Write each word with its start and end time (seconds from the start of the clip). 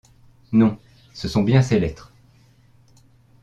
Non! 0.51 0.79
ce 1.13 1.27
sont 1.27 1.43
bien 1.43 1.61
ces 1.61 1.79
lettres! 1.79 2.11